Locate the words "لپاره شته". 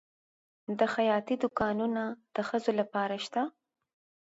2.79-3.41